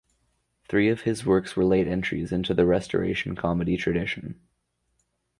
[0.67, 4.41] Three of his works were late entries into the Restoration Comedy tradition.